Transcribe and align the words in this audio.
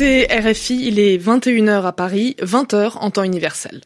écoutez 0.00 0.26
RFI, 0.34 0.86
il 0.86 0.98
est 0.98 1.18
21h 1.18 1.84
à 1.84 1.92
Paris, 1.92 2.34
20h 2.40 2.96
en 3.00 3.10
temps 3.10 3.22
universel. 3.22 3.82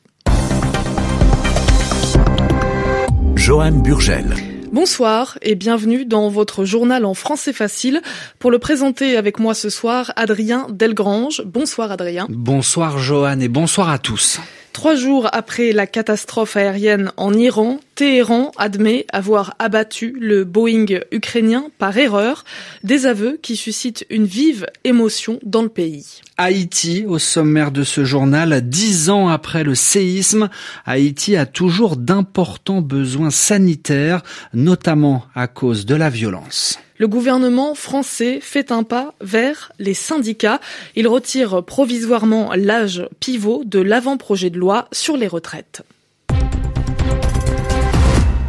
Johan 3.35 3.73
Burgel. 3.73 4.33
Bonsoir 4.71 5.39
et 5.43 5.57
bienvenue 5.57 6.05
dans 6.05 6.29
votre 6.29 6.65
journal 6.65 7.05
en 7.05 7.15
français 7.15 7.53
facile. 7.53 8.01
Pour 8.39 8.53
le 8.53 8.61
présenter 8.61 9.17
avec 9.17 9.41
moi 9.41 9.55
ce 9.55 9.71
soir, 9.71 10.13
Adrien 10.15 10.69
Delgrange. 10.71 11.43
Bonsoir 11.45 11.91
Adrien. 11.91 12.27
Bonsoir 12.29 12.99
Johan 12.99 13.41
et 13.41 13.49
bonsoir 13.49 13.89
à 13.89 13.99
tous. 13.99 14.39
Trois 14.75 14.97
jours 14.97 15.29
après 15.33 15.71
la 15.71 15.87
catastrophe 15.87 16.57
aérienne 16.57 17.13
en 17.17 17.33
Iran, 17.33 17.79
Téhéran 17.95 18.51
admet 18.57 19.07
avoir 19.13 19.55
abattu 19.61 20.17
le 20.21 20.43
Boeing 20.43 20.87
ukrainien 21.13 21.69
par 21.79 21.97
erreur, 21.97 22.45
des 22.83 23.07
aveux 23.07 23.39
qui 23.41 23.55
suscitent 23.55 24.05
une 24.11 24.27
vive 24.27 24.67
émotion 24.83 25.39
dans 25.45 25.63
le 25.63 25.69
pays. 25.69 26.21
Haïti, 26.39 27.05
au 27.07 27.21
sommaire 27.21 27.71
de 27.71 27.85
ce 27.85 28.05
journal, 28.05 28.69
dix 28.69 29.11
ans 29.11 29.29
après 29.29 29.63
le 29.63 29.77
séisme, 29.77 30.51
Haïti 30.85 31.37
a 31.37 31.47
toujours 31.47 31.97
d'importants 31.97 32.83
besoins 32.83 33.31
sanitaires, 33.31 34.23
notamment 34.55 35.25
à 35.37 35.47
cause 35.47 35.87
de 35.87 35.95
la 35.95 36.11
violence. 36.11 36.81
Le 36.97 37.09
gouvernement 37.09 37.75
français 37.75 38.39
fait 38.41 38.71
un 38.71 38.85
pas 38.85 39.15
vers 39.21 39.73
les 39.81 39.95
syndicats. 39.95 40.61
Il 40.95 41.09
retire 41.09 41.65
provisoirement 41.65 42.53
l'âge 42.55 43.09
pivot 43.19 43.65
de 43.65 43.81
l'avant-projet 43.81 44.49
de 44.49 44.59
loi 44.59 44.87
sur 44.93 45.17
les 45.17 45.27
retraites. 45.27 45.83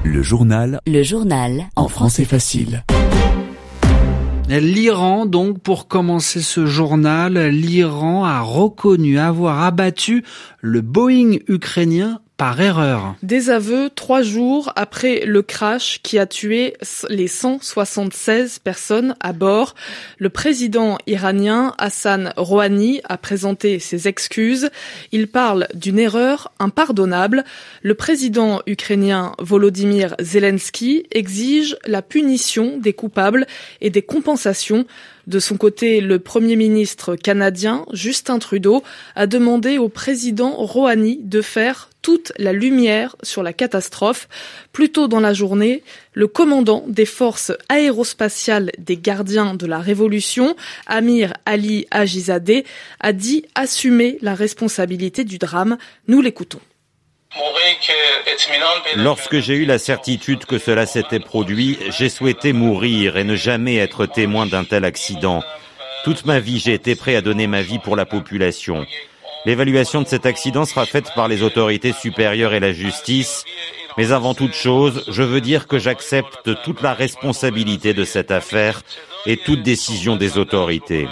Le 0.03 0.21
journal. 0.21 0.79
Le 0.85 1.01
journal. 1.01 1.65
En 1.75 1.87
français 1.87 2.25
facile. 2.25 2.83
L'Iran, 4.47 5.25
donc, 5.25 5.59
pour 5.59 5.87
commencer 5.87 6.39
ce 6.39 6.67
journal, 6.67 7.47
l'Iran 7.47 8.25
a 8.25 8.41
reconnu 8.41 9.17
avoir 9.17 9.63
abattu 9.63 10.23
le 10.61 10.81
Boeing 10.81 11.39
ukrainien 11.47 12.19
par 12.37 12.59
erreur. 12.59 13.15
Des 13.23 13.49
aveux 13.49 13.89
trois 13.89 14.21
jours 14.21 14.73
après 14.75 15.25
le 15.25 15.41
crash 15.41 16.01
qui 16.03 16.19
a 16.19 16.25
tué 16.25 16.75
les 17.09 17.27
176 17.27 18.59
personnes 18.59 19.15
à 19.21 19.31
bord. 19.31 19.75
Le 20.17 20.29
président 20.29 20.97
iranien 21.07 21.73
Hassan 21.77 22.33
Rouhani 22.35 23.01
a 23.05 23.17
présenté 23.17 23.79
ses 23.79 24.07
excuses. 24.07 24.69
Il 25.11 25.27
parle 25.27 25.67
d'une 25.73 25.99
erreur 25.99 26.51
impardonnable. 26.59 27.45
Le 27.83 27.93
président 27.93 28.61
ukrainien 28.67 29.31
Volodymyr 29.39 30.15
Zelensky 30.19 31.05
exige 31.11 31.77
la 31.85 32.01
punition 32.01 32.77
des 32.77 32.93
coupables 32.93 33.47
et 33.79 33.89
des 33.89 34.01
compensations 34.01 34.85
de 35.27 35.39
son 35.39 35.57
côté, 35.57 36.01
le 36.01 36.19
Premier 36.19 36.55
ministre 36.55 37.15
canadien, 37.15 37.85
Justin 37.91 38.37
Trudeau, 38.37 38.83
a 39.15 39.25
demandé 39.25 39.79
au 39.79 39.89
président 39.89 40.51
Rouhani 40.51 41.19
de 41.23 41.41
faire 41.41 41.89
toute 42.05 42.33
la 42.37 42.53
lumière 42.53 43.15
sur 43.23 43.41
la 43.41 43.51
catastrophe. 43.51 44.29
Plus 44.73 44.91
tôt 44.91 45.07
dans 45.07 45.19
la 45.19 45.33
journée, 45.33 45.81
le 46.13 46.27
commandant 46.27 46.83
des 46.87 47.07
forces 47.07 47.51
aérospatiales 47.67 48.69
des 48.77 48.95
gardiens 48.95 49.55
de 49.55 49.65
la 49.65 49.79
Révolution, 49.79 50.55
Amir 50.85 51.33
Ali 51.47 51.87
Ajizadeh, 51.89 52.63
a 52.99 53.11
dit 53.11 53.45
assumer 53.55 54.19
la 54.21 54.35
responsabilité 54.35 55.23
du 55.23 55.39
drame. 55.39 55.79
Nous 56.07 56.21
l'écoutons. 56.21 56.59
Lorsque 58.97 59.39
j'ai 59.39 59.55
eu 59.55 59.65
la 59.65 59.79
certitude 59.79 60.45
que 60.45 60.59
cela 60.59 60.85
s'était 60.85 61.19
produit, 61.19 61.79
j'ai 61.89 62.09
souhaité 62.09 62.53
mourir 62.53 63.17
et 63.17 63.23
ne 63.23 63.35
jamais 63.35 63.77
être 63.77 64.05
témoin 64.05 64.45
d'un 64.45 64.63
tel 64.63 64.85
accident. 64.85 65.41
Toute 66.03 66.23
ma 66.25 66.39
vie, 66.39 66.59
j'ai 66.59 66.75
été 66.75 66.93
prêt 66.95 67.15
à 67.15 67.21
donner 67.21 67.47
ma 67.47 67.63
vie 67.63 67.79
pour 67.79 67.95
la 67.95 68.05
population. 68.05 68.85
L'évaluation 69.45 70.01
de 70.01 70.07
cet 70.07 70.25
accident 70.25 70.65
sera 70.65 70.85
faite 70.85 71.11
par 71.15 71.27
les 71.27 71.43
autorités 71.43 71.93
supérieures 71.93 72.53
et 72.53 72.59
la 72.59 72.73
justice, 72.73 73.45
mais 73.97 74.11
avant 74.11 74.33
toute 74.33 74.53
chose, 74.53 75.03
je 75.07 75.23
veux 75.23 75.41
dire 75.41 75.67
que 75.67 75.77
j'accepte 75.77 76.49
toute 76.63 76.81
la 76.81 76.93
responsabilité 76.93 77.93
de 77.93 78.03
cette 78.03 78.31
affaire 78.31 78.81
et 79.25 79.37
toute 79.37 79.61
décision 79.61 80.15
des 80.15 80.37
autorités. 80.37 81.07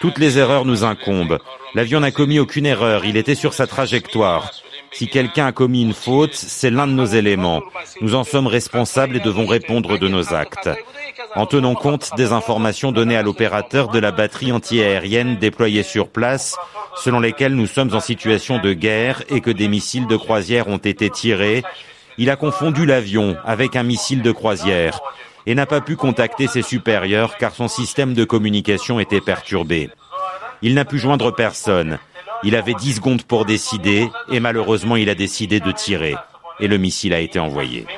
Toutes 0.00 0.18
les 0.18 0.38
erreurs 0.38 0.66
nous 0.66 0.84
incombent. 0.84 1.38
L'avion 1.74 2.00
n'a 2.00 2.10
commis 2.10 2.38
aucune 2.38 2.66
erreur, 2.66 3.04
il 3.04 3.16
était 3.16 3.34
sur 3.34 3.54
sa 3.54 3.66
trajectoire. 3.66 4.50
Si 4.96 5.08
quelqu'un 5.08 5.44
a 5.44 5.52
commis 5.52 5.82
une 5.82 5.92
faute, 5.92 6.32
c'est 6.32 6.70
l'un 6.70 6.86
de 6.86 6.92
nos 6.92 7.04
éléments. 7.04 7.62
Nous 8.00 8.14
en 8.14 8.24
sommes 8.24 8.46
responsables 8.46 9.16
et 9.16 9.20
devons 9.20 9.44
répondre 9.44 9.98
de 9.98 10.08
nos 10.08 10.32
actes. 10.32 10.70
En 11.34 11.44
tenant 11.44 11.74
compte 11.74 12.12
des 12.16 12.32
informations 12.32 12.92
données 12.92 13.18
à 13.18 13.22
l'opérateur 13.22 13.88
de 13.88 13.98
la 13.98 14.10
batterie 14.10 14.52
antiaérienne 14.52 15.36
déployée 15.36 15.82
sur 15.82 16.08
place, 16.08 16.56
selon 16.96 17.20
lesquelles 17.20 17.54
nous 17.54 17.66
sommes 17.66 17.94
en 17.94 18.00
situation 18.00 18.58
de 18.58 18.72
guerre 18.72 19.22
et 19.28 19.42
que 19.42 19.50
des 19.50 19.68
missiles 19.68 20.06
de 20.06 20.16
croisière 20.16 20.68
ont 20.68 20.78
été 20.78 21.10
tirés, 21.10 21.62
il 22.16 22.30
a 22.30 22.36
confondu 22.36 22.86
l'avion 22.86 23.36
avec 23.44 23.76
un 23.76 23.82
missile 23.82 24.22
de 24.22 24.32
croisière 24.32 24.98
et 25.44 25.54
n'a 25.54 25.66
pas 25.66 25.82
pu 25.82 25.96
contacter 25.96 26.46
ses 26.46 26.62
supérieurs 26.62 27.36
car 27.36 27.54
son 27.54 27.68
système 27.68 28.14
de 28.14 28.24
communication 28.24 28.98
était 28.98 29.20
perturbé. 29.20 29.90
Il 30.62 30.72
n'a 30.72 30.86
pu 30.86 30.98
joindre 30.98 31.34
personne. 31.34 31.98
Il 32.46 32.54
avait 32.54 32.74
10 32.74 32.94
secondes 32.94 33.24
pour 33.24 33.44
décider 33.44 34.08
et 34.30 34.38
malheureusement 34.38 34.94
il 34.94 35.10
a 35.10 35.16
décidé 35.16 35.58
de 35.58 35.72
tirer 35.72 36.14
et 36.60 36.68
le 36.68 36.78
missile 36.78 37.12
a 37.12 37.18
été 37.18 37.40
envoyé. 37.40 37.88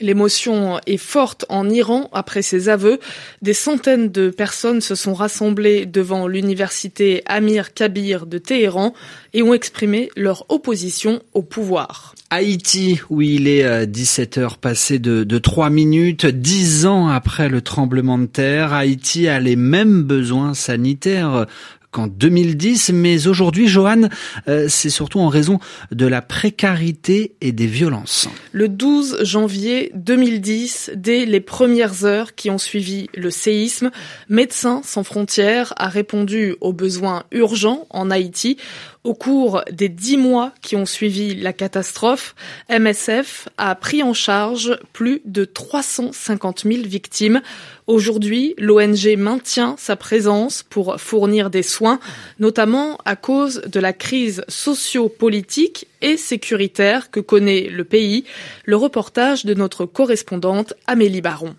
L'émotion 0.00 0.80
est 0.86 0.96
forte 0.96 1.44
en 1.48 1.68
Iran 1.68 2.08
après 2.12 2.42
ces 2.42 2.68
aveux. 2.68 3.00
Des 3.42 3.54
centaines 3.54 4.10
de 4.10 4.30
personnes 4.30 4.80
se 4.80 4.94
sont 4.94 5.14
rassemblées 5.14 5.86
devant 5.86 6.26
l'université 6.26 7.22
Amir 7.26 7.74
Kabir 7.74 8.26
de 8.26 8.38
Téhéran 8.38 8.94
et 9.34 9.42
ont 9.42 9.54
exprimé 9.54 10.10
leur 10.16 10.46
opposition 10.48 11.22
au 11.34 11.42
pouvoir. 11.42 12.14
Haïti, 12.30 13.00
où 13.10 13.22
il 13.22 13.48
est 13.48 13.86
17 13.86 14.38
heures 14.38 14.58
passées 14.58 14.98
de, 14.98 15.24
de 15.24 15.38
3 15.38 15.68
minutes, 15.70 16.26
10 16.26 16.86
ans 16.86 17.08
après 17.08 17.48
le 17.48 17.60
tremblement 17.60 18.18
de 18.18 18.26
terre, 18.26 18.72
Haïti 18.72 19.28
a 19.28 19.40
les 19.40 19.56
mêmes 19.56 20.02
besoins 20.02 20.54
sanitaires 20.54 21.46
qu'en 21.90 22.06
2010, 22.06 22.90
mais 22.94 23.26
aujourd'hui, 23.26 23.68
Johan, 23.68 24.08
euh, 24.48 24.66
c'est 24.68 24.90
surtout 24.90 25.20
en 25.20 25.28
raison 25.28 25.58
de 25.90 26.06
la 26.06 26.22
précarité 26.22 27.34
et 27.40 27.52
des 27.52 27.66
violences. 27.66 28.28
Le 28.52 28.68
12 28.68 29.24
janvier 29.24 29.90
2010, 29.94 30.92
dès 30.94 31.26
les 31.26 31.40
premières 31.40 32.04
heures 32.04 32.34
qui 32.34 32.50
ont 32.50 32.58
suivi 32.58 33.08
le 33.14 33.30
séisme, 33.30 33.90
Médecins 34.28 34.82
sans 34.84 35.04
frontières 35.04 35.72
a 35.76 35.88
répondu 35.88 36.56
aux 36.60 36.72
besoins 36.72 37.24
urgents 37.32 37.86
en 37.90 38.10
Haïti. 38.10 38.56
Au 39.02 39.14
cours 39.14 39.62
des 39.72 39.88
dix 39.88 40.18
mois 40.18 40.52
qui 40.60 40.76
ont 40.76 40.84
suivi 40.84 41.34
la 41.34 41.54
catastrophe, 41.54 42.34
MSF 42.68 43.48
a 43.56 43.74
pris 43.74 44.02
en 44.02 44.12
charge 44.12 44.78
plus 44.92 45.22
de 45.24 45.46
350 45.46 46.64
000 46.64 46.82
victimes. 46.84 47.40
Aujourd'hui, 47.86 48.54
l'ONG 48.58 49.16
maintient 49.16 49.74
sa 49.78 49.96
présence 49.96 50.62
pour 50.62 51.00
fournir 51.00 51.48
des 51.48 51.62
soins, 51.62 51.98
notamment 52.40 52.98
à 53.06 53.16
cause 53.16 53.62
de 53.62 53.80
la 53.80 53.94
crise 53.94 54.44
socio-politique 54.48 55.88
et 56.02 56.18
sécuritaire 56.18 57.10
que 57.10 57.20
connaît 57.20 57.70
le 57.70 57.84
pays. 57.84 58.24
Le 58.66 58.76
reportage 58.76 59.46
de 59.46 59.54
notre 59.54 59.86
correspondante 59.86 60.74
Amélie 60.86 61.22
Baron. 61.22 61.54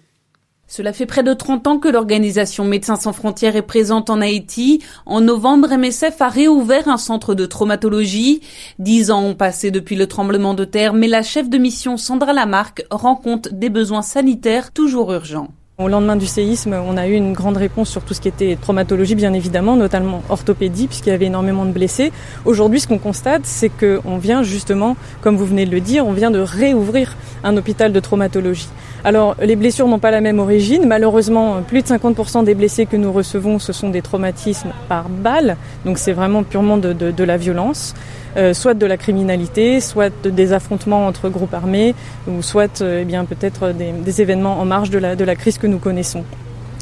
Cela 0.73 0.93
fait 0.93 1.05
près 1.05 1.21
de 1.21 1.33
30 1.33 1.67
ans 1.67 1.79
que 1.79 1.89
l'organisation 1.89 2.63
Médecins 2.63 2.95
sans 2.95 3.11
frontières 3.11 3.57
est 3.57 3.61
présente 3.61 4.09
en 4.09 4.21
Haïti. 4.21 4.81
En 5.05 5.19
novembre, 5.19 5.67
MSF 5.77 6.21
a 6.21 6.29
réouvert 6.29 6.87
un 6.87 6.95
centre 6.95 7.35
de 7.35 7.45
traumatologie. 7.45 8.39
Dix 8.79 9.11
ans 9.11 9.21
ont 9.21 9.35
passé 9.35 9.69
depuis 9.69 9.97
le 9.97 10.07
tremblement 10.07 10.53
de 10.53 10.63
terre, 10.63 10.93
mais 10.93 11.09
la 11.09 11.23
chef 11.23 11.49
de 11.49 11.57
mission 11.57 11.97
Sandra 11.97 12.31
Lamarck 12.31 12.85
rend 12.89 13.17
compte 13.17 13.49
des 13.51 13.69
besoins 13.69 14.01
sanitaires 14.01 14.71
toujours 14.71 15.11
urgents. 15.11 15.49
Au 15.77 15.89
lendemain 15.89 16.15
du 16.15 16.27
séisme, 16.27 16.73
on 16.73 16.95
a 16.95 17.07
eu 17.07 17.15
une 17.15 17.33
grande 17.33 17.57
réponse 17.57 17.89
sur 17.89 18.03
tout 18.03 18.13
ce 18.13 18.21
qui 18.21 18.29
était 18.29 18.55
traumatologie, 18.55 19.15
bien 19.15 19.33
évidemment, 19.33 19.75
notamment 19.75 20.23
orthopédie, 20.29 20.87
puisqu'il 20.87 21.09
y 21.09 21.13
avait 21.13 21.25
énormément 21.25 21.65
de 21.65 21.71
blessés. 21.71 22.13
Aujourd'hui, 22.45 22.79
ce 22.79 22.87
qu'on 22.87 22.99
constate, 22.99 23.41
c'est 23.45 23.69
qu'on 23.69 24.17
vient 24.17 24.41
justement, 24.41 24.95
comme 25.19 25.35
vous 25.35 25.45
venez 25.45 25.65
de 25.65 25.71
le 25.71 25.81
dire, 25.81 26.05
on 26.05 26.13
vient 26.13 26.31
de 26.31 26.39
réouvrir 26.39 27.17
un 27.43 27.57
hôpital 27.57 27.91
de 27.91 27.99
traumatologie. 27.99 28.69
Alors, 29.03 29.35
les 29.41 29.55
blessures 29.55 29.87
n'ont 29.87 29.99
pas 29.99 30.11
la 30.11 30.21
même 30.21 30.39
origine. 30.39 30.85
Malheureusement, 30.85 31.61
plus 31.63 31.81
de 31.81 31.87
50% 31.87 32.43
des 32.43 32.53
blessés 32.53 32.85
que 32.85 32.95
nous 32.95 33.11
recevons, 33.11 33.57
ce 33.57 33.73
sont 33.73 33.89
des 33.89 34.01
traumatismes 34.01 34.71
par 34.87 35.09
balle. 35.09 35.57
Donc, 35.85 35.97
c'est 35.97 36.13
vraiment 36.13 36.43
purement 36.43 36.77
de, 36.77 37.23
la 37.23 37.37
violence. 37.37 37.95
Euh, 38.37 38.53
soit 38.53 38.75
de 38.75 38.85
la 38.85 38.97
criminalité, 38.97 39.81
soit 39.81 40.11
de, 40.23 40.29
des 40.29 40.53
affrontements 40.53 41.05
entre 41.05 41.27
groupes 41.29 41.53
armés, 41.53 41.95
ou 42.27 42.41
soit 42.41 42.81
euh, 42.81 42.99
eh 43.01 43.05
bien 43.05 43.25
peut-être 43.25 43.73
des, 43.73 43.91
des, 43.91 44.21
événements 44.21 44.59
en 44.61 44.65
marge 44.65 44.89
de 44.89 44.99
la 44.99 45.35
crise 45.35 45.57
que 45.57 45.67
nous 45.67 45.79
connaissons. 45.79 46.23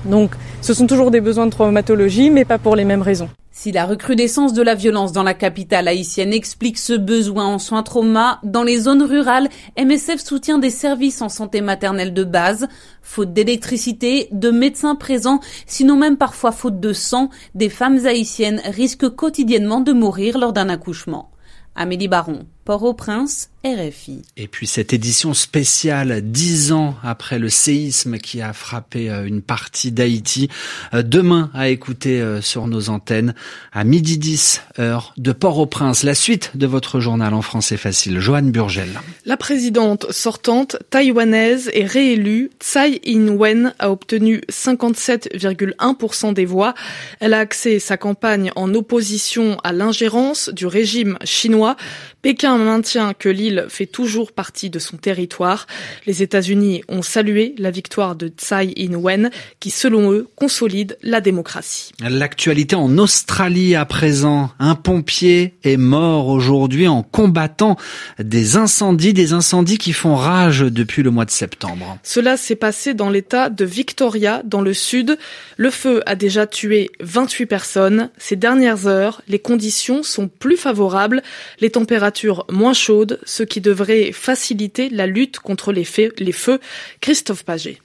Donc 0.05 0.31
ce 0.61 0.73
sont 0.73 0.87
toujours 0.87 1.11
des 1.11 1.21
besoins 1.21 1.45
de 1.45 1.51
traumatologie, 1.51 2.29
mais 2.29 2.45
pas 2.45 2.57
pour 2.57 2.75
les 2.75 2.85
mêmes 2.85 3.01
raisons. 3.01 3.29
Si 3.51 3.73
la 3.73 3.85
recrudescence 3.85 4.53
de 4.53 4.61
la 4.61 4.73
violence 4.73 5.11
dans 5.11 5.23
la 5.23 5.33
capitale 5.33 5.89
haïtienne 5.89 6.31
explique 6.31 6.77
ce 6.77 6.93
besoin 6.93 7.45
en 7.45 7.59
soins 7.59 7.83
trauma, 7.83 8.39
dans 8.43 8.63
les 8.63 8.79
zones 8.79 9.03
rurales, 9.03 9.49
MSF 9.77 10.23
soutient 10.23 10.59
des 10.59 10.69
services 10.69 11.21
en 11.21 11.27
santé 11.27 11.59
maternelle 11.59 12.13
de 12.13 12.23
base. 12.23 12.69
Faute 13.01 13.33
d'électricité, 13.33 14.29
de 14.31 14.49
médecins 14.49 14.95
présents, 14.95 15.41
sinon 15.65 15.97
même 15.97 16.15
parfois 16.15 16.53
faute 16.53 16.79
de 16.79 16.93
sang, 16.93 17.29
des 17.53 17.67
femmes 17.67 18.05
haïtiennes 18.05 18.61
risquent 18.63 19.09
quotidiennement 19.09 19.81
de 19.81 19.91
mourir 19.91 20.37
lors 20.37 20.53
d'un 20.53 20.69
accouchement. 20.69 21.29
Amélie 21.75 22.07
Baron, 22.07 22.45
Port-au-Prince, 22.69 23.49
RFI. 23.65 24.21
Et 24.37 24.47
puis 24.47 24.67
cette 24.67 24.93
édition 24.93 25.33
spéciale, 25.33 26.21
dix 26.21 26.71
ans 26.71 26.93
après 27.03 27.39
le 27.39 27.49
séisme 27.49 28.19
qui 28.19 28.41
a 28.41 28.53
frappé 28.53 29.09
euh, 29.09 29.25
une 29.25 29.41
partie 29.41 29.91
d'Haïti, 29.91 30.49
euh, 30.93 31.01
demain 31.01 31.49
à 31.55 31.69
écouter 31.69 32.21
euh, 32.21 32.41
sur 32.41 32.67
nos 32.67 32.89
antennes 32.89 33.33
à 33.73 33.83
midi 33.83 34.19
10 34.19 34.61
heure 34.77 35.13
de 35.17 35.31
Port-au-Prince. 35.31 36.03
La 36.03 36.13
suite 36.13 36.51
de 36.55 36.67
votre 36.67 36.99
journal 36.99 37.33
en 37.33 37.41
français 37.41 37.75
facile, 37.75 38.19
Joanne 38.19 38.51
Burgel. 38.51 39.01
La 39.25 39.35
présidente 39.35 40.11
sortante 40.11 40.77
taïwanaise 40.91 41.71
est 41.73 41.85
réélue. 41.85 42.51
Tsai 42.61 43.01
Ing-wen 43.03 43.73
a 43.79 43.91
obtenu 43.91 44.41
57,1% 44.49 46.33
des 46.33 46.45
voix. 46.45 46.75
Elle 47.19 47.33
a 47.33 47.39
axé 47.39 47.79
sa 47.79 47.97
campagne 47.97 48.51
en 48.55 48.73
opposition 48.75 49.57
à 49.63 49.73
l'ingérence 49.73 50.49
du 50.49 50.67
régime 50.67 51.17
chinois. 51.25 51.75
Pékin 52.21 52.58
maintient 52.63 53.13
que 53.13 53.29
l'île 53.29 53.65
fait 53.69 53.85
toujours 53.85 54.31
partie 54.31 54.69
de 54.69 54.79
son 54.79 54.97
territoire. 54.97 55.67
Les 56.05 56.23
États-Unis 56.23 56.83
ont 56.87 57.01
salué 57.01 57.55
la 57.57 57.71
victoire 57.71 58.15
de 58.15 58.27
Tsai 58.27 58.73
Ing-wen 58.75 59.29
qui, 59.59 59.69
selon 59.69 60.11
eux, 60.11 60.27
consolide 60.35 60.97
la 61.01 61.21
démocratie. 61.21 61.91
L'actualité 62.01 62.75
en 62.75 62.97
Australie 62.97 63.75
à 63.75 63.85
présent. 63.85 64.51
Un 64.59 64.75
pompier 64.75 65.55
est 65.63 65.77
mort 65.77 66.27
aujourd'hui 66.27 66.87
en 66.87 67.03
combattant 67.03 67.77
des 68.19 68.57
incendies, 68.57 69.13
des 69.13 69.33
incendies 69.33 69.77
qui 69.77 69.93
font 69.93 70.15
rage 70.15 70.61
depuis 70.61 71.03
le 71.03 71.11
mois 71.11 71.25
de 71.25 71.31
septembre. 71.31 71.97
Cela 72.03 72.37
s'est 72.37 72.55
passé 72.55 72.93
dans 72.93 73.09
l'état 73.09 73.49
de 73.49 73.65
Victoria, 73.65 74.41
dans 74.43 74.61
le 74.61 74.73
sud. 74.73 75.17
Le 75.57 75.69
feu 75.69 76.01
a 76.05 76.15
déjà 76.15 76.47
tué 76.47 76.91
28 76.99 77.45
personnes. 77.45 78.09
Ces 78.17 78.35
dernières 78.35 78.87
heures, 78.87 79.21
les 79.27 79.39
conditions 79.39 80.03
sont 80.03 80.27
plus 80.27 80.57
favorables. 80.57 81.21
Les 81.59 81.69
températures 81.69 82.38
moins 82.49 82.73
chaude, 82.73 83.19
ce 83.25 83.43
qui 83.43 83.61
devrait 83.61 84.11
faciliter 84.11 84.89
la 84.89 85.07
lutte 85.07 85.39
contre 85.39 85.71
les, 85.71 85.83
feux. 85.83 86.59
Christophe 87.01 87.43
Paget. 87.43 87.77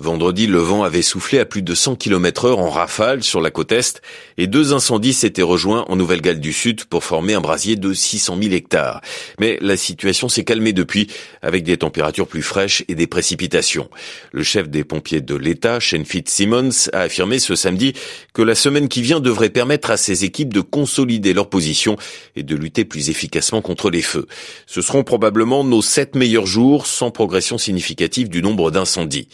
Vendredi, 0.00 0.46
le 0.46 0.60
vent 0.60 0.84
avait 0.84 1.02
soufflé 1.02 1.40
à 1.40 1.44
plus 1.44 1.62
de 1.62 1.74
100 1.74 1.96
km 1.96 2.44
heure 2.44 2.60
en 2.60 2.70
rafale 2.70 3.24
sur 3.24 3.40
la 3.40 3.50
côte 3.50 3.72
Est 3.72 4.00
et 4.36 4.46
deux 4.46 4.72
incendies 4.72 5.12
s'étaient 5.12 5.42
rejoints 5.42 5.84
en 5.88 5.96
Nouvelle-Galles 5.96 6.38
du 6.38 6.52
Sud 6.52 6.84
pour 6.84 7.02
former 7.02 7.34
un 7.34 7.40
brasier 7.40 7.74
de 7.74 7.92
600 7.92 8.38
000 8.40 8.54
hectares. 8.54 9.00
Mais 9.40 9.58
la 9.60 9.76
situation 9.76 10.28
s'est 10.28 10.44
calmée 10.44 10.72
depuis 10.72 11.08
avec 11.42 11.64
des 11.64 11.78
températures 11.78 12.28
plus 12.28 12.42
fraîches 12.42 12.84
et 12.86 12.94
des 12.94 13.08
précipitations. 13.08 13.90
Le 14.30 14.44
chef 14.44 14.68
des 14.68 14.84
pompiers 14.84 15.20
de 15.20 15.34
l'État, 15.34 15.80
Shane 15.80 16.04
Fitzsimmons, 16.04 16.88
a 16.92 17.00
affirmé 17.00 17.40
ce 17.40 17.56
samedi 17.56 17.92
que 18.34 18.42
la 18.42 18.54
semaine 18.54 18.86
qui 18.86 19.02
vient 19.02 19.18
devrait 19.18 19.50
permettre 19.50 19.90
à 19.90 19.96
ses 19.96 20.24
équipes 20.24 20.54
de 20.54 20.60
consolider 20.60 21.32
leur 21.32 21.50
position 21.50 21.96
et 22.36 22.44
de 22.44 22.54
lutter 22.54 22.84
plus 22.84 23.10
efficacement 23.10 23.62
contre 23.62 23.90
les 23.90 24.02
feux. 24.02 24.28
Ce 24.66 24.80
seront 24.80 25.02
probablement 25.02 25.64
nos 25.64 25.82
sept 25.82 26.14
meilleurs 26.14 26.46
jours 26.46 26.86
sans 26.86 27.10
progression 27.10 27.58
significative 27.58 28.28
du 28.28 28.42
nombre 28.42 28.70
d'incendies. 28.70 29.26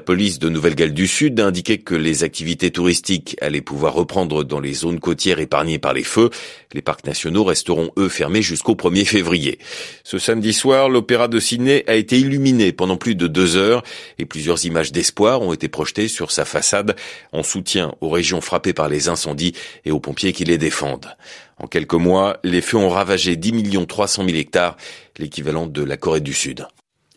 Police 0.00 0.38
de 0.38 0.48
Nouvelle-Galles 0.48 0.92
du 0.92 1.06
Sud 1.06 1.38
a 1.40 1.46
indiqué 1.46 1.78
que 1.78 1.94
les 1.94 2.24
activités 2.24 2.70
touristiques 2.70 3.36
allaient 3.40 3.60
pouvoir 3.60 3.94
reprendre 3.94 4.44
dans 4.44 4.60
les 4.60 4.74
zones 4.74 5.00
côtières 5.00 5.40
épargnées 5.40 5.78
par 5.78 5.92
les 5.92 6.02
feux. 6.02 6.30
Les 6.72 6.82
parcs 6.82 7.06
nationaux 7.06 7.44
resteront 7.44 7.90
eux 7.96 8.08
fermés 8.08 8.42
jusqu'au 8.42 8.74
1er 8.74 9.04
février. 9.04 9.58
Ce 10.04 10.18
samedi 10.18 10.52
soir, 10.52 10.88
l'opéra 10.88 11.28
de 11.28 11.40
Sydney 11.40 11.84
a 11.86 11.94
été 11.94 12.18
illuminé 12.18 12.72
pendant 12.72 12.96
plus 12.96 13.14
de 13.14 13.26
deux 13.26 13.56
heures 13.56 13.82
et 14.18 14.26
plusieurs 14.26 14.64
images 14.64 14.92
d'espoir 14.92 15.42
ont 15.42 15.52
été 15.52 15.68
projetées 15.68 16.08
sur 16.08 16.30
sa 16.30 16.44
façade 16.44 16.96
en 17.32 17.42
soutien 17.42 17.94
aux 18.00 18.10
régions 18.10 18.40
frappées 18.40 18.72
par 18.72 18.88
les 18.88 19.08
incendies 19.08 19.54
et 19.84 19.90
aux 19.90 20.00
pompiers 20.00 20.32
qui 20.32 20.44
les 20.44 20.58
défendent. 20.58 21.16
En 21.58 21.66
quelques 21.66 21.94
mois, 21.94 22.38
les 22.44 22.60
feux 22.60 22.76
ont 22.76 22.88
ravagé 22.88 23.36
10 23.36 23.86
300 23.86 24.24
000 24.26 24.36
hectares, 24.36 24.76
l'équivalent 25.18 25.66
de 25.66 25.82
la 25.82 25.96
Corée 25.96 26.20
du 26.20 26.32
Sud. 26.32 26.66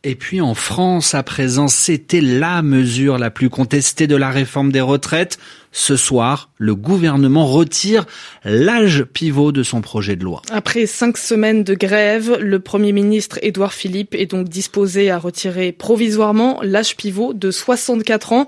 Et 0.04 0.16
puis 0.16 0.42
en 0.42 0.56
France, 0.56 1.14
à 1.14 1.22
présent, 1.22 1.68
c'était 1.68 2.22
la 2.22 2.64
mesure 2.64 3.20
la 3.20 3.30
plus 3.30 3.52
contestée 3.52 4.08
de 4.08 4.16
la 4.16 4.32
réforme 4.32 4.72
des 4.72 4.82
retraites. 4.82 5.38
Ce 5.74 5.96
soir, 5.96 6.50
le 6.58 6.76
gouvernement 6.76 7.46
retire 7.46 8.06
l'âge 8.44 9.06
pivot 9.06 9.54
de 9.54 9.64
son 9.64 9.80
projet 9.80 10.18
de 10.18 10.24
loi. 10.26 10.42
Après 10.52 10.86
cinq 10.86 11.18
semaines 11.18 11.64
de 11.64 11.74
grève, 11.76 12.38
le 12.42 12.60
Premier 12.60 12.92
ministre 12.92 13.40
Édouard 13.42 13.74
Philippe 13.74 14.14
est 14.14 14.26
donc 14.26 14.50
disposé 14.50 15.10
à 15.10 15.18
retirer 15.18 15.72
provisoirement 15.72 16.60
l'âge 16.62 16.98
pivot 16.98 17.34
de 17.34 17.52
64 17.52 18.34
ans. 18.34 18.48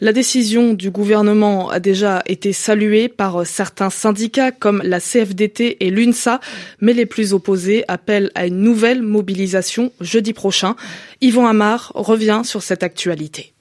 La 0.00 0.14
décision 0.14 0.72
du 0.72 0.90
gouvernement 0.90 1.68
a 1.68 1.80
déjà 1.80 2.22
été 2.26 2.54
saluée 2.54 3.08
par 3.08 3.46
certains 3.46 3.90
syndicats 3.90 4.50
comme 4.50 4.82
la 4.82 5.00
CFDT 5.00 5.84
et 5.84 5.90
l'UNSA, 5.90 6.40
mais 6.80 6.94
les 6.94 7.06
plus 7.06 7.34
opposés 7.34 7.84
appellent 7.88 8.30
à 8.34 8.46
une 8.46 8.60
nouvelle 8.60 9.02
mobilisation 9.02 9.92
jeudi 10.00 10.32
prochain. 10.32 10.76
Yvon 11.20 11.46
Amar 11.46 11.92
revient 11.94 12.40
sur 12.44 12.62
cette 12.62 12.82
actualité. 12.82 13.53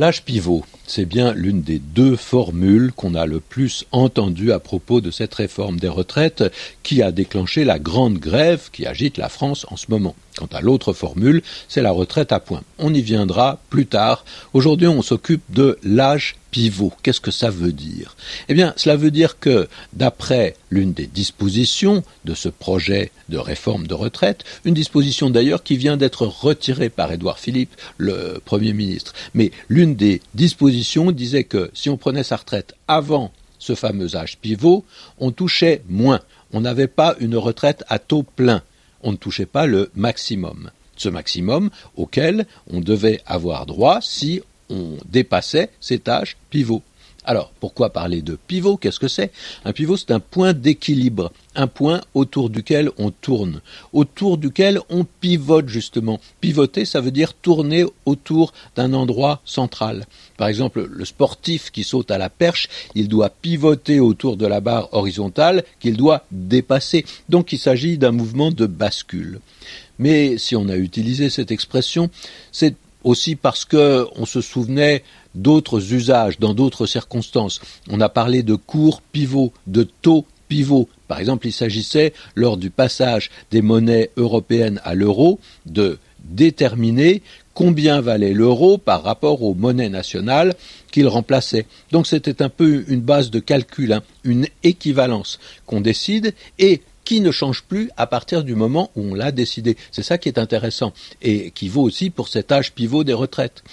L'âge 0.00 0.22
pivot, 0.22 0.64
c'est 0.86 1.06
bien 1.06 1.32
l'une 1.32 1.60
des 1.60 1.80
deux 1.80 2.14
formules 2.14 2.92
qu'on 2.92 3.16
a 3.16 3.26
le 3.26 3.40
plus 3.40 3.84
entendues 3.90 4.52
à 4.52 4.60
propos 4.60 5.00
de 5.00 5.10
cette 5.10 5.34
réforme 5.34 5.80
des 5.80 5.88
retraites 5.88 6.44
qui 6.84 7.02
a 7.02 7.10
déclenché 7.10 7.64
la 7.64 7.80
grande 7.80 8.18
grève 8.18 8.70
qui 8.70 8.86
agite 8.86 9.18
la 9.18 9.28
France 9.28 9.66
en 9.70 9.76
ce 9.76 9.86
moment. 9.88 10.14
Quant 10.38 10.48
à 10.52 10.60
l'autre 10.60 10.92
formule, 10.92 11.42
c'est 11.66 11.82
la 11.82 11.90
retraite 11.90 12.30
à 12.30 12.38
points. 12.38 12.62
On 12.78 12.94
y 12.94 13.02
viendra 13.02 13.58
plus 13.70 13.86
tard. 13.86 14.24
Aujourd'hui, 14.52 14.86
on 14.86 15.02
s'occupe 15.02 15.42
de 15.50 15.80
l'âge 15.82 16.36
pivot. 16.52 16.92
Qu'est-ce 17.02 17.20
que 17.20 17.32
ça 17.32 17.50
veut 17.50 17.72
dire? 17.72 18.14
Eh 18.48 18.54
bien, 18.54 18.72
cela 18.76 18.94
veut 18.94 19.10
dire 19.10 19.40
que, 19.40 19.66
d'après 19.94 20.54
l'une 20.70 20.92
des 20.92 21.08
dispositions 21.08 22.04
de 22.24 22.34
ce 22.34 22.48
projet 22.48 23.10
de 23.28 23.36
réforme 23.36 23.88
de 23.88 23.94
retraite, 23.94 24.44
une 24.64 24.74
disposition 24.74 25.28
d'ailleurs 25.28 25.64
qui 25.64 25.76
vient 25.76 25.96
d'être 25.96 26.24
retirée 26.24 26.88
par 26.88 27.10
Édouard 27.10 27.40
Philippe, 27.40 27.74
le 27.96 28.40
Premier 28.44 28.72
ministre, 28.72 29.14
mais 29.34 29.50
l'une 29.68 29.96
des 29.96 30.22
dispositions 30.36 31.10
disait 31.10 31.44
que 31.44 31.68
si 31.74 31.90
on 31.90 31.96
prenait 31.96 32.22
sa 32.22 32.36
retraite 32.36 32.76
avant 32.86 33.32
ce 33.58 33.74
fameux 33.74 34.14
âge 34.14 34.38
pivot, 34.38 34.84
on 35.18 35.32
touchait 35.32 35.82
moins. 35.88 36.20
On 36.52 36.60
n'avait 36.60 36.86
pas 36.86 37.16
une 37.18 37.36
retraite 37.36 37.82
à 37.88 37.98
taux 37.98 38.22
plein 38.22 38.62
on 39.02 39.12
ne 39.12 39.16
touchait 39.16 39.46
pas 39.46 39.66
le 39.66 39.90
maximum. 39.94 40.70
Ce 40.96 41.08
maximum 41.08 41.70
auquel 41.96 42.46
on 42.70 42.80
devait 42.80 43.20
avoir 43.26 43.66
droit 43.66 44.00
si 44.02 44.42
on 44.68 44.96
dépassait 45.06 45.70
cet 45.80 46.08
âge 46.08 46.36
pivot. 46.50 46.82
Alors, 47.28 47.52
pourquoi 47.60 47.90
parler 47.90 48.22
de 48.22 48.38
pivot? 48.46 48.78
Qu'est-ce 48.78 48.98
que 48.98 49.06
c'est? 49.06 49.32
Un 49.66 49.74
pivot, 49.74 49.98
c'est 49.98 50.12
un 50.12 50.18
point 50.18 50.54
d'équilibre, 50.54 51.30
un 51.54 51.66
point 51.66 52.00
autour 52.14 52.48
duquel 52.48 52.90
on 52.96 53.10
tourne, 53.10 53.60
autour 53.92 54.38
duquel 54.38 54.80
on 54.88 55.04
pivote 55.04 55.68
justement. 55.68 56.20
Pivoter, 56.40 56.86
ça 56.86 57.02
veut 57.02 57.10
dire 57.10 57.34
tourner 57.34 57.84
autour 58.06 58.54
d'un 58.76 58.94
endroit 58.94 59.42
central. 59.44 60.06
Par 60.38 60.48
exemple, 60.48 60.88
le 60.90 61.04
sportif 61.04 61.70
qui 61.70 61.84
saute 61.84 62.10
à 62.10 62.16
la 62.16 62.30
perche, 62.30 62.70
il 62.94 63.08
doit 63.08 63.28
pivoter 63.28 64.00
autour 64.00 64.38
de 64.38 64.46
la 64.46 64.62
barre 64.62 64.88
horizontale 64.94 65.64
qu'il 65.80 65.98
doit 65.98 66.24
dépasser. 66.30 67.04
Donc 67.28 67.52
il 67.52 67.58
s'agit 67.58 67.98
d'un 67.98 68.12
mouvement 68.12 68.50
de 68.50 68.64
bascule. 68.64 69.40
Mais 69.98 70.38
si 70.38 70.56
on 70.56 70.70
a 70.70 70.76
utilisé 70.76 71.28
cette 71.28 71.50
expression, 71.50 72.08
c'est 72.52 72.74
aussi 73.04 73.36
parce 73.36 73.64
que 73.64 74.06
on 74.16 74.26
se 74.26 74.40
souvenait 74.40 75.04
d'autres 75.34 75.92
usages 75.92 76.38
dans 76.38 76.54
d'autres 76.54 76.86
circonstances. 76.86 77.60
On 77.90 78.00
a 78.00 78.08
parlé 78.08 78.42
de 78.42 78.54
cours 78.54 79.02
pivot, 79.02 79.52
de 79.66 79.84
taux 79.84 80.26
pivot. 80.48 80.88
Par 81.06 81.20
exemple, 81.20 81.46
il 81.46 81.52
s'agissait, 81.52 82.12
lors 82.34 82.56
du 82.56 82.70
passage 82.70 83.30
des 83.50 83.62
monnaies 83.62 84.10
européennes 84.16 84.80
à 84.84 84.94
l'euro, 84.94 85.40
de 85.66 85.98
déterminer 86.24 87.22
combien 87.54 88.00
valait 88.00 88.34
l'euro 88.34 88.78
par 88.78 89.02
rapport 89.02 89.42
aux 89.42 89.54
monnaies 89.54 89.88
nationales 89.88 90.54
qu'il 90.90 91.08
remplaçait. 91.08 91.66
Donc 91.92 92.06
c'était 92.06 92.42
un 92.42 92.48
peu 92.48 92.84
une 92.88 93.00
base 93.00 93.30
de 93.30 93.40
calcul, 93.40 93.92
hein, 93.92 94.02
une 94.24 94.46
équivalence 94.62 95.38
qu'on 95.66 95.80
décide 95.80 96.34
et 96.58 96.82
qui 97.08 97.22
ne 97.22 97.30
change 97.30 97.62
plus 97.62 97.90
à 97.96 98.06
partir 98.06 98.44
du 98.44 98.54
moment 98.54 98.90
où 98.94 99.00
on 99.00 99.14
l'a 99.14 99.32
décidé. 99.32 99.78
C'est 99.90 100.02
ça 100.02 100.18
qui 100.18 100.28
est 100.28 100.36
intéressant 100.36 100.92
et 101.22 101.52
qui 101.52 101.70
vaut 101.70 101.80
aussi 101.80 102.10
pour 102.10 102.28
cet 102.28 102.52
âge 102.52 102.74
pivot 102.74 103.02
des 103.02 103.14
retraites. 103.14 103.64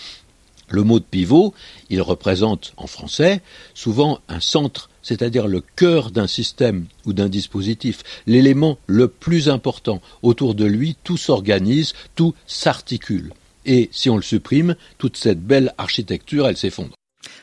Le 0.70 0.84
mot 0.84 1.00
de 1.00 1.04
pivot, 1.04 1.54
il 1.90 2.02
représente 2.02 2.72
en 2.78 2.88
français 2.88 3.42
souvent 3.74 4.22
un 4.30 4.40
centre, 4.40 4.90
c'est-à-dire 5.02 5.48
le 5.48 5.62
cœur 5.76 6.12
d'un 6.12 6.28
système 6.28 6.86
ou 7.06 7.12
d'un 7.12 7.28
dispositif, 7.28 8.04
l'élément 8.26 8.78
le 8.88 9.10
plus 9.10 9.50
important. 9.50 10.02
Autour 10.22 10.56
de 10.56 10.64
lui, 10.64 10.96
tout 11.04 11.18
s'organise, 11.18 11.92
tout 12.16 12.34
s'articule. 12.48 13.34
Et 13.66 13.90
si 13.92 14.10
on 14.10 14.16
le 14.16 14.24
supprime, 14.24 14.78
toute 14.98 15.18
cette 15.18 15.42
belle 15.42 15.74
architecture, 15.78 16.48
elle 16.48 16.56
s'effondre. 16.56 16.96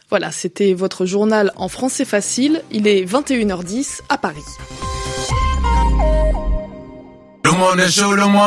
Voilà, 0.08 0.32
c'était 0.32 0.72
votre 0.72 1.04
journal 1.04 1.52
en 1.56 1.68
français 1.68 2.06
facile. 2.06 2.62
Il 2.70 2.86
est 2.86 3.04
21h10 3.04 4.00
à 4.08 4.16
Paris. 4.16 4.40
Le 7.44 7.50
monde 7.50 7.80
est 7.80 7.90
chaud, 7.90 8.14
le 8.14 8.26
monde 8.26 8.42